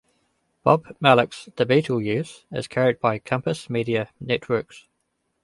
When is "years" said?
2.03-2.45